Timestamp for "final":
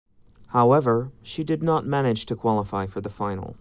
3.11-3.49